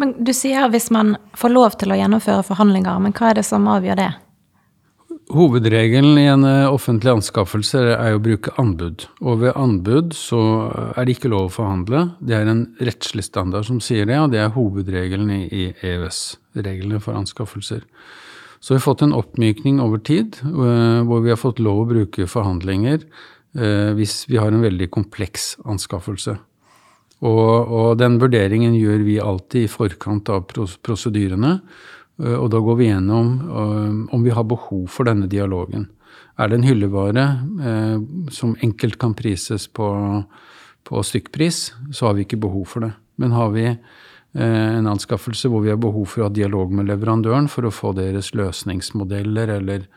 Men 0.00 0.16
Du 0.24 0.32
sier 0.32 0.70
hvis 0.72 0.90
man 0.90 1.14
får 1.36 1.52
lov 1.52 1.76
til 1.78 1.92
å 1.92 1.98
gjennomføre 1.98 2.42
forhandlinger, 2.46 2.98
men 3.04 3.14
hva 3.14 3.30
er 3.30 3.40
det 3.40 3.46
som 3.46 3.68
avgjør 3.68 4.00
det? 4.00 4.10
Hovedregelen 5.30 6.16
i 6.18 6.24
en 6.26 6.42
offentlig 6.72 7.12
anskaffelse 7.12 7.78
er 7.92 8.16
å 8.16 8.22
bruke 8.22 8.50
anbud. 8.58 9.04
Og 9.22 9.44
ved 9.44 9.52
anbud 9.54 10.16
så 10.16 10.40
er 10.96 11.06
det 11.06 11.14
ikke 11.14 11.30
lov 11.30 11.44
å 11.46 11.52
forhandle. 11.54 12.00
Det 12.18 12.34
er 12.34 12.50
en 12.50 12.64
rettslig 12.80 13.22
standard 13.28 13.68
som 13.68 13.78
sier 13.84 14.08
det, 14.10 14.16
og 14.18 14.32
det 14.32 14.40
er 14.42 14.50
hovedregelen 14.56 15.30
i 15.46 15.68
EØS-reglene 15.86 16.98
for 17.04 17.20
anskaffelser. 17.20 17.84
Så 18.60 18.74
vi 18.74 18.76
har 18.76 18.84
fått 18.84 19.02
en 19.02 19.16
oppmykning 19.16 19.80
over 19.80 19.98
tid, 20.04 20.36
eh, 20.44 21.00
hvor 21.08 21.22
vi 21.24 21.32
har 21.32 21.40
fått 21.40 21.62
lov 21.64 21.80
å 21.80 21.88
bruke 21.88 22.26
forhandlinger 22.28 22.98
eh, 23.56 23.92
hvis 23.96 24.26
vi 24.28 24.36
har 24.36 24.52
en 24.52 24.60
veldig 24.60 24.90
kompleks 24.92 25.54
anskaffelse. 25.64 26.36
Og, 27.24 27.72
og 27.72 27.96
den 28.00 28.18
vurderingen 28.20 28.76
gjør 28.76 29.06
vi 29.06 29.16
alltid 29.20 29.64
i 29.64 29.72
forkant 29.72 30.28
av 30.32 30.44
prosedyrene. 30.52 31.54
Eh, 32.20 32.36
og 32.36 32.50
da 32.52 32.60
går 32.60 32.76
vi 32.82 32.90
gjennom 32.90 33.32
om 34.12 34.28
vi 34.28 34.36
har 34.36 34.44
behov 34.44 34.84
for 34.92 35.08
denne 35.08 35.30
dialogen. 35.30 35.88
Er 36.36 36.48
det 36.48 36.60
en 36.60 36.68
hyllevare 36.68 37.24
som 38.32 38.54
enkelt 38.64 38.96
kan 39.00 39.12
prises 39.16 39.66
på, 39.68 39.88
på 40.88 41.02
stykkpris, 41.04 41.58
så 41.92 42.06
har 42.08 42.16
vi 42.16 42.24
ikke 42.24 42.40
behov 42.40 42.64
for 42.70 42.86
det. 42.86 42.94
Men 43.20 43.34
har 43.36 43.50
vi 43.52 43.66
en 44.32 44.86
anskaffelse 44.86 45.48
hvor 45.50 45.64
vi 45.64 45.72
har 45.72 45.80
behov 45.80 46.04
for 46.06 46.22
å 46.22 46.28
ha 46.28 46.34
dialog 46.34 46.70
med 46.70 46.86
leverandøren 46.86 47.48
for 47.50 47.66
å 47.66 47.72
få 47.74 47.90
deres 47.96 48.30
løsningsmodeller 48.38 49.50
eller 49.56 49.88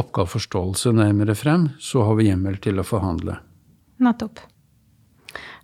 oppgaveforståelse 0.00 0.94
nærmere 0.96 1.36
frem, 1.38 1.68
så 1.78 2.06
har 2.08 2.16
vi 2.18 2.30
hjemmel 2.30 2.56
til 2.64 2.80
å 2.80 2.86
forhandle. 2.86 3.38
Nettopp. 4.02 4.40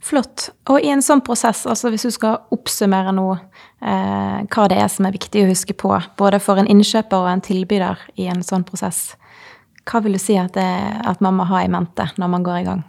Flott. 0.01 0.49
Og 0.73 0.81
i 0.81 0.89
en 0.89 1.03
sånn 1.05 1.21
prosess, 1.25 1.67
altså 1.69 1.91
hvis 1.93 2.07
du 2.09 2.13
skal 2.15 2.39
oppsummere 2.55 3.13
nå 3.13 3.27
eh, 3.35 4.39
hva 4.49 4.69
det 4.71 4.79
er 4.81 4.89
som 4.89 5.07
er 5.07 5.17
viktig 5.17 5.45
å 5.45 5.51
huske 5.51 5.77
på, 5.77 5.93
både 6.17 6.41
for 6.41 6.61
en 6.61 6.71
innkjøper 6.71 7.21
og 7.21 7.29
en 7.35 7.45
tilbyder 7.45 8.07
i 8.21 8.31
en 8.33 8.41
sånn 8.47 8.65
prosess, 8.69 9.11
hva 9.85 10.01
vil 10.05 10.17
du 10.17 10.23
si 10.23 10.39
at, 10.41 10.55
det, 10.57 10.71
at 11.05 11.21
man 11.25 11.37
må 11.37 11.49
ha 11.51 11.65
i 11.65 11.73
mente 11.73 12.07
når 12.21 12.33
man 12.33 12.47
går 12.47 12.63
i 12.63 12.67
gang? 12.71 12.85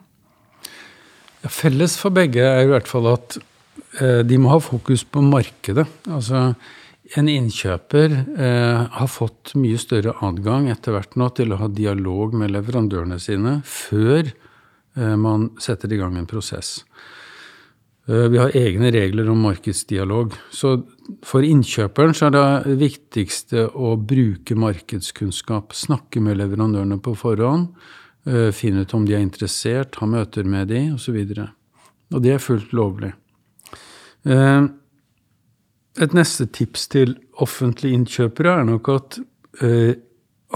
Ja, 1.41 1.49
felles 1.49 1.97
for 1.99 2.13
begge 2.13 2.45
er 2.45 2.63
i 2.63 2.71
hvert 2.71 2.87
fall 2.87 3.09
at 3.11 3.39
eh, 3.39 3.50
de 3.99 4.37
må 4.39 4.53
ha 4.53 4.59
fokus 4.63 5.01
på 5.03 5.19
markedet. 5.25 5.83
Altså 6.07 6.53
en 7.19 7.27
innkjøper 7.27 8.13
eh, 8.15 8.85
har 8.95 9.09
fått 9.11 9.51
mye 9.59 9.79
større 9.81 10.13
adgang 10.23 10.69
etter 10.71 10.95
hvert 10.95 11.17
nå 11.19 11.27
til 11.35 11.51
å 11.51 11.59
ha 11.59 11.67
dialog 11.67 12.37
med 12.39 12.53
leverandørene 12.55 13.17
sine 13.19 13.57
før 13.67 14.31
Eh, 14.97 15.15
man 15.17 15.49
setter 15.59 15.93
i 15.93 15.97
gang 15.97 16.17
en 16.17 16.27
prosess. 16.27 16.83
Eh, 18.07 18.27
vi 18.27 18.37
har 18.37 18.55
egne 18.57 18.91
regler 18.91 19.29
om 19.29 19.39
markedsdialog. 19.45 20.35
Så 20.51 20.81
for 21.25 21.47
innkjøperen 21.47 22.15
så 22.17 22.27
er 22.27 22.35
det 22.35 22.77
viktigste 22.81 23.69
å 23.71 23.95
bruke 23.95 24.57
markedskunnskap. 24.59 25.75
Snakke 25.77 26.23
med 26.23 26.41
leverandørene 26.41 26.99
på 27.03 27.15
forhånd. 27.15 27.71
Eh, 28.25 28.51
finne 28.51 28.83
ut 28.83 28.93
om 28.93 29.05
de 29.05 29.15
er 29.15 29.23
interessert, 29.23 29.95
ha 29.95 30.05
møter 30.05 30.43
med 30.43 30.67
de 30.67 30.91
osv. 30.93 31.15
Og, 31.15 31.35
så 31.35 31.49
og 32.11 32.21
det 32.21 32.35
er 32.35 32.43
fullt 32.43 32.73
lovlig. 32.75 33.13
Et 34.25 36.13
neste 36.13 36.45
tips 36.53 36.83
til 36.93 37.15
offentlige 37.41 37.97
innkjøpere 37.97 38.53
er 38.59 38.67
nok 38.67 38.89
at 38.93 39.17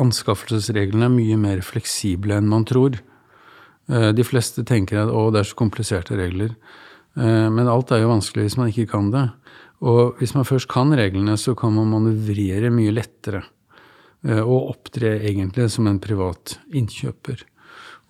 anskaffelsesreglene 0.01 1.07
er 1.07 1.13
mye 1.13 1.37
mer 1.39 1.63
fleksible 1.65 2.37
enn 2.37 2.49
man 2.51 2.65
tror. 2.67 2.99
Eh, 3.91 4.11
de 4.17 4.25
fleste 4.25 4.65
tenker 4.67 5.03
at 5.03 5.13
å, 5.13 5.29
det 5.33 5.41
er 5.41 5.49
så 5.49 5.59
kompliserte 5.59 6.17
regler. 6.19 6.55
Eh, 7.17 7.47
men 7.53 7.69
alt 7.71 7.93
er 7.93 8.03
jo 8.03 8.13
vanskelig 8.13 8.47
hvis 8.47 8.59
man 8.59 8.71
ikke 8.71 8.89
kan 8.95 9.11
det. 9.13 9.27
Og 9.85 10.19
hvis 10.21 10.35
man 10.37 10.47
først 10.47 10.69
kan 10.71 10.93
reglene, 10.95 11.35
så 11.37 11.55
kan 11.57 11.75
man 11.75 11.91
manøvrere 11.93 12.71
mye 12.73 12.95
lettere. 12.95 13.43
Eh, 14.25 14.41
og 14.41 14.71
opptre 14.75 15.17
egentlig 15.21 15.69
som 15.73 15.89
en 15.89 16.01
privat 16.03 16.57
innkjøper. 16.75 17.45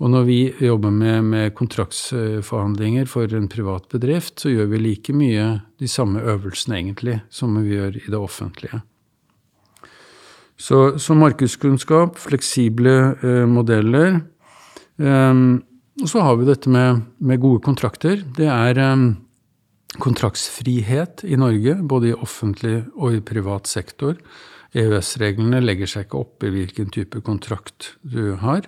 Og 0.04 0.12
når 0.12 0.26
vi 0.28 0.40
jobber 0.60 0.92
med, 0.92 1.24
med, 1.24 1.54
kontraktsforhandlinger 1.56 3.08
for 3.08 3.32
en 3.32 3.48
privat 3.52 3.88
bedrift, 3.92 4.42
så 4.44 4.52
gjør 4.52 4.68
vi 4.74 4.82
like 4.82 5.16
mye 5.16 5.46
de 5.80 5.88
samme 5.88 6.20
øvelsene 6.20 6.82
egentlig 6.82 7.22
som 7.32 7.56
vi 7.62 7.78
gjør 7.78 8.02
i 8.02 8.04
det 8.10 8.20
offentlige. 8.20 8.82
Så, 10.60 10.98
så 11.00 11.16
markedskunnskap, 11.16 12.20
fleksible 12.20 12.96
eh, 13.24 13.46
modeller, 13.48 14.20
eh, 15.00 15.40
og 16.04 16.12
så 16.12 16.24
har 16.26 16.36
vi 16.40 16.48
dette 16.50 16.72
med, 16.72 17.06
med 17.24 17.40
gode 17.40 17.62
kontrakter. 17.64 18.20
Det 18.36 18.48
er 18.52 18.80
um, 18.92 19.14
kontraktsfrihet 20.02 21.24
i 21.28 21.38
Norge, 21.40 21.78
både 21.84 22.12
i 22.12 22.18
offentlig 22.18 22.84
og 22.96 23.18
i 23.18 23.24
privat 23.26 23.70
sektor. 23.70 24.18
EØS-reglene 24.76 25.62
legger 25.64 25.88
seg 25.88 26.08
ikke 26.08 26.20
opp 26.20 26.44
i 26.44 26.52
hvilken 26.52 26.92
type 26.92 27.22
kontrakt 27.24 27.94
du 28.04 28.36
har. 28.42 28.68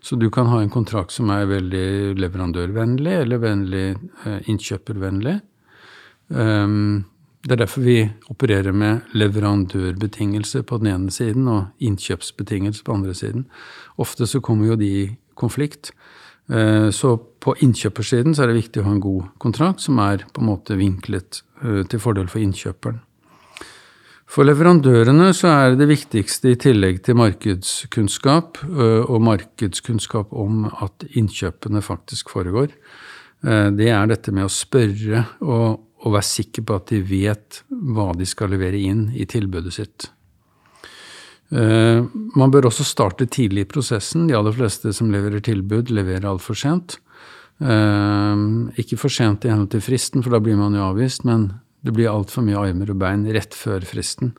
Så 0.00 0.16
du 0.16 0.28
kan 0.30 0.50
ha 0.52 0.60
en 0.62 0.70
kontrakt 0.70 1.14
som 1.14 1.32
er 1.34 1.48
veldig 1.50 2.14
leverandørvennlig 2.20 3.14
eller 3.24 3.42
vennlig, 3.42 3.86
uh, 4.24 4.38
innkjøpervennlig. 4.46 5.38
Um, 6.28 7.06
det 7.42 7.54
er 7.54 7.62
derfor 7.62 7.84
vi 7.86 7.98
opererer 8.30 8.74
med 8.74 9.10
leverandørbetingelser 9.16 10.64
på 10.68 10.78
den 10.82 10.92
ene 10.92 11.14
siden 11.14 11.48
og 11.50 11.82
innkjøpsbetingelser 11.82 12.84
på 12.84 12.92
den 12.92 13.02
andre 13.02 13.14
siden. 13.18 13.46
Ofte 13.98 14.26
så 14.26 14.42
kommer 14.44 14.72
jo 14.72 14.78
de 14.78 14.88
i 14.88 15.04
konflikt. 15.38 15.92
Eh, 16.48 16.90
så 16.90 17.16
på 17.18 17.54
innkjøpersiden 17.64 18.34
så 18.34 18.44
er 18.44 18.50
det 18.50 18.62
viktig 18.62 18.80
å 18.80 18.86
ha 18.86 18.94
en 18.94 19.04
god 19.04 19.28
kontrakt 19.42 19.84
som 19.84 20.00
er 20.00 20.24
på 20.32 20.40
en 20.42 20.48
måte 20.48 20.78
vinklet 20.80 21.42
eh, 21.62 21.82
til 21.88 22.00
fordel 22.00 22.30
for 22.32 22.40
innkjøperen. 22.40 23.02
For 24.28 24.44
leverandørene 24.44 25.30
så 25.36 25.48
er 25.54 25.76
det 25.80 25.88
viktigste 25.88 26.52
i 26.52 26.58
tillegg 26.60 27.00
til 27.04 27.16
markedskunnskap 27.20 28.62
eh, 28.64 29.04
og 29.04 29.24
markedskunnskap 29.28 30.32
om 30.36 30.66
at 30.70 31.04
innkjøpene 31.10 31.84
faktisk 31.84 32.34
foregår, 32.36 32.72
det 33.38 33.86
er 33.94 34.08
dette 34.10 34.32
med 34.34 34.48
å 34.48 34.50
spørre 34.50 35.20
og, 35.46 35.76
og 36.02 36.14
være 36.16 36.26
sikker 36.26 36.64
på 36.66 36.74
at 36.74 36.88
de 36.90 36.98
vet 37.06 37.60
hva 37.70 38.08
de 38.18 38.26
skal 38.26 38.50
levere 38.50 38.80
inn 38.82 39.04
i 39.14 39.28
tilbudet 39.30 39.76
sitt. 39.76 40.08
Eh, 41.48 42.04
man 42.36 42.52
bør 42.52 42.68
også 42.68 42.84
starte 42.84 43.26
tidlig 43.30 43.64
i 43.64 43.70
prosessen. 43.70 44.26
De 44.28 44.36
aller 44.36 44.54
fleste 44.56 44.92
som 44.96 45.12
leverer 45.12 45.40
tilbud, 45.44 45.92
leverer 45.94 46.28
altfor 46.28 46.58
sent. 46.58 46.98
Eh, 47.58 48.42
ikke 48.82 48.98
for 49.00 49.12
sent 49.12 49.46
i 49.46 49.52
henhold 49.52 49.72
til 49.72 49.84
fristen, 49.84 50.22
for 50.24 50.34
da 50.34 50.42
blir 50.44 50.58
man 50.60 50.76
jo 50.76 50.84
avvist, 50.90 51.24
men 51.28 51.50
det 51.84 51.94
blir 51.96 52.12
altfor 52.12 52.44
mye 52.44 52.60
armer 52.60 52.92
og 52.92 53.00
bein 53.00 53.24
rett 53.32 53.56
før 53.56 53.86
fristen. 53.86 54.34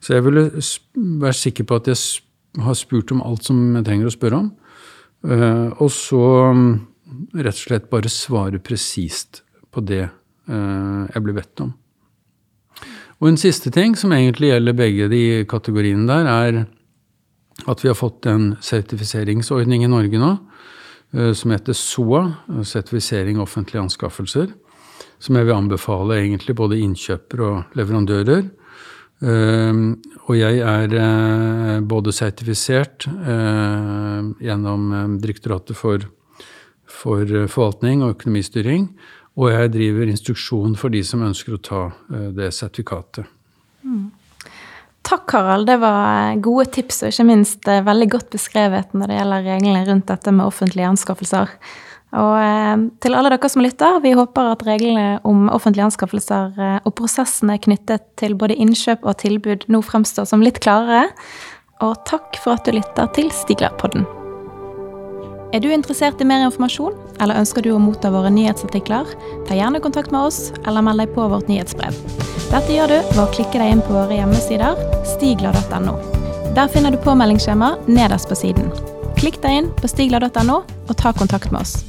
Så 0.00 0.14
jeg 0.14 0.24
ville 0.24 0.46
være 0.94 1.36
sikker 1.36 1.66
på 1.68 1.80
at 1.80 1.90
jeg 1.90 2.62
har 2.62 2.78
spurt 2.78 3.12
om 3.12 3.24
alt 3.24 3.44
som 3.48 3.58
jeg 3.76 3.86
trenger 3.88 4.08
å 4.08 4.14
spørre 4.14 4.40
om. 4.44 4.48
Eh, 5.26 5.68
og 5.82 5.90
så 5.92 6.22
mm, 6.56 6.72
rett 7.42 7.58
og 7.58 7.64
slett 7.66 7.90
bare 7.90 8.12
svare 8.12 8.62
presist 8.62 9.42
på 9.70 9.82
det 9.86 10.06
jeg 10.50 11.22
blir 11.22 11.36
bedt 11.36 11.60
om. 11.62 11.68
Og 13.20 13.28
en 13.28 13.36
siste 13.40 13.68
ting, 13.72 13.92
som 14.00 14.14
egentlig 14.16 14.48
gjelder 14.48 14.76
begge 14.76 15.08
de 15.12 15.24
kategoriene 15.48 16.08
der, 16.08 16.28
er 16.28 16.60
at 17.68 17.82
vi 17.84 17.90
har 17.90 17.98
fått 17.98 18.24
en 18.30 18.54
sertifiseringsordning 18.64 19.84
i 19.84 19.90
Norge 19.92 20.20
nå 20.20 20.30
eh, 21.12 21.34
som 21.36 21.52
heter 21.52 21.76
SOA, 21.76 22.22
sertifisering 22.64 23.40
offentlige 23.42 23.82
anskaffelser. 23.84 24.54
Som 25.20 25.36
jeg 25.36 25.50
vil 25.50 25.56
anbefale 25.56 26.16
egentlig 26.16 26.56
både 26.56 26.80
innkjøpere 26.80 27.50
og 27.50 27.76
leverandører. 27.76 28.48
Eh, 29.20 29.84
og 30.24 30.40
jeg 30.40 30.64
er 30.64 30.96
eh, 31.04 31.76
både 31.84 32.16
sertifisert 32.16 33.04
gjennom 34.40 35.18
Direktoratet 35.20 35.76
for, 35.76 36.08
for 36.88 37.28
forvaltning 37.52 38.00
og 38.00 38.16
økonomistyring 38.16 38.88
og 39.40 39.48
jeg 39.48 39.72
driver 39.72 40.10
instruksjon 40.12 40.74
for 40.78 40.92
de 40.92 41.00
som 41.06 41.22
ønsker 41.24 41.56
å 41.56 41.62
ta 41.64 41.84
eh, 42.12 42.30
det 42.36 42.50
sertifikatet. 42.52 43.28
Mm. 43.80 44.10
Takk, 45.06 45.32
Harald. 45.32 45.66
Det 45.70 45.78
var 45.80 46.36
gode 46.44 46.66
tips, 46.76 47.02
og 47.02 47.14
ikke 47.14 47.28
minst 47.30 47.68
eh, 47.70 47.84
veldig 47.86 48.10
godt 48.12 48.28
beskrevet 48.36 48.92
når 48.92 49.08
det 49.08 49.20
gjelder 49.20 49.46
reglene 49.48 49.86
rundt 49.88 50.10
dette 50.12 50.34
med 50.36 50.44
offentlige 50.44 50.90
anskaffelser. 50.92 51.56
Og 52.20 52.36
eh, 52.42 52.84
til 53.00 53.16
alle 53.16 53.32
dere 53.32 53.52
som 53.52 53.64
lytter, 53.64 53.98
vi 54.04 54.12
håper 54.18 54.52
at 54.52 54.66
reglene 54.68 55.08
om 55.24 55.48
offentlige 55.48 55.88
anskaffelser 55.88 56.60
og 56.84 56.94
prosessene 57.00 57.56
knyttet 57.64 58.10
til 58.20 58.36
både 58.36 58.60
innkjøp 58.60 59.08
og 59.08 59.22
tilbud 59.24 59.70
nå 59.72 59.80
fremstår 59.88 60.28
som 60.28 60.44
litt 60.44 60.60
klarere. 60.60 61.08
Og 61.80 61.96
takk 62.04 62.36
for 62.42 62.58
at 62.58 62.68
du 62.68 62.76
lytter 62.76 63.08
til 63.16 63.32
Stiglerpodden. 63.32 64.04
Er 65.50 65.58
du 65.58 65.72
interessert 65.74 66.20
i 66.22 66.26
mer 66.28 66.44
informasjon, 66.46 66.94
eller 67.18 67.40
ønsker 67.40 67.64
du 67.66 67.72
å 67.74 67.80
motta 67.82 68.12
våre 68.14 68.30
nyhetsartikler? 68.30 69.08
Ta 69.48 69.56
gjerne 69.58 69.80
kontakt 69.82 70.12
med 70.14 70.28
oss, 70.28 70.52
eller 70.62 70.84
meld 70.86 71.02
deg 71.02 71.10
på 71.16 71.24
vårt 71.32 71.50
nyhetsbrev. 71.50 71.96
Dette 72.52 72.70
gjør 72.70 72.92
du 72.92 72.98
ved 73.00 73.18
å 73.18 73.30
klikke 73.34 73.58
deg 73.58 73.72
inn 73.74 73.82
på 73.82 73.96
våre 73.96 74.14
hjemmesider 74.14 74.78
stigla.no. 75.16 75.96
Der 76.54 76.70
finner 76.70 76.94
du 76.94 77.02
påmeldingsskjema 77.02 77.72
nederst 77.90 78.30
på 78.30 78.38
siden. 78.38 78.70
Klikk 79.18 79.40
deg 79.42 79.58
inn 79.58 79.72
på 79.74 79.90
stigla.no, 79.90 80.60
og 80.62 80.94
ta 81.02 81.10
kontakt 81.18 81.50
med 81.50 81.64
oss. 81.64 81.80